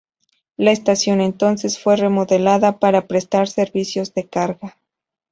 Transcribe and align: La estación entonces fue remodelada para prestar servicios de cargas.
La 0.57 0.71
estación 0.71 1.21
entonces 1.21 1.77
fue 1.77 1.95
remodelada 1.95 2.79
para 2.79 3.05
prestar 3.05 3.47
servicios 3.47 4.15
de 4.15 4.27
cargas. 4.27 4.73